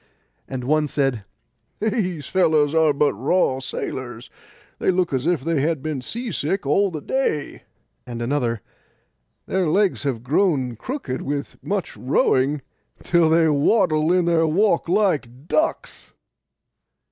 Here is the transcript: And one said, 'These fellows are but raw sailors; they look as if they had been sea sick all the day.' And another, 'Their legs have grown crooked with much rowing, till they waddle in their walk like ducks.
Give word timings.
And 0.47 0.63
one 0.63 0.87
said, 0.87 1.25
'These 1.79 2.25
fellows 2.25 2.73
are 2.73 2.91
but 2.91 3.13
raw 3.13 3.59
sailors; 3.59 4.31
they 4.79 4.89
look 4.89 5.13
as 5.13 5.27
if 5.27 5.41
they 5.41 5.61
had 5.61 5.83
been 5.83 6.01
sea 6.01 6.31
sick 6.31 6.65
all 6.65 6.89
the 6.89 7.01
day.' 7.01 7.61
And 8.07 8.19
another, 8.19 8.61
'Their 9.45 9.67
legs 9.67 10.01
have 10.01 10.23
grown 10.23 10.75
crooked 10.75 11.21
with 11.21 11.57
much 11.63 11.95
rowing, 11.95 12.63
till 13.03 13.29
they 13.29 13.47
waddle 13.47 14.11
in 14.11 14.25
their 14.25 14.47
walk 14.47 14.89
like 14.89 15.47
ducks. 15.47 16.13